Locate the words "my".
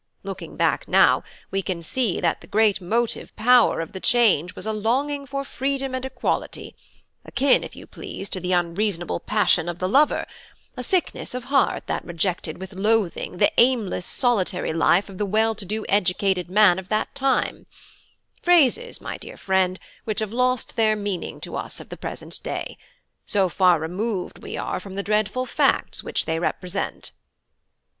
19.01-19.17